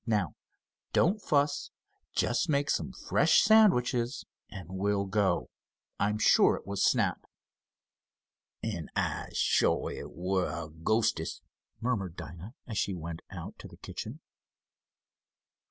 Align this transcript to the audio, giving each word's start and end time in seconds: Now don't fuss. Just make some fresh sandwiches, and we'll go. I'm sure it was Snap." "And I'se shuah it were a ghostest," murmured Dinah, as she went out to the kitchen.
Now 0.07 0.33
don't 0.93 1.21
fuss. 1.21 1.69
Just 2.15 2.49
make 2.49 2.71
some 2.71 2.91
fresh 2.91 3.43
sandwiches, 3.43 4.25
and 4.49 4.67
we'll 4.67 5.05
go. 5.05 5.51
I'm 5.99 6.17
sure 6.17 6.55
it 6.55 6.65
was 6.65 6.83
Snap." 6.83 7.23
"And 8.63 8.89
I'se 8.95 9.37
shuah 9.37 9.95
it 9.95 10.11
were 10.11 10.49
a 10.49 10.69
ghostest," 10.71 11.43
murmured 11.79 12.15
Dinah, 12.15 12.55
as 12.65 12.79
she 12.79 12.95
went 12.95 13.21
out 13.29 13.59
to 13.59 13.67
the 13.67 13.77
kitchen. 13.77 14.21